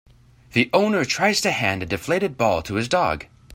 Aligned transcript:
The 0.53 0.67
owner 0.73 1.05
tries 1.05 1.41
to 1.41 1.51
hand 1.51 1.83
a 1.83 1.85
deflated 1.85 2.35
ball 2.35 2.63
to 2.63 2.73
his 2.73 2.87
dog. 2.87 3.27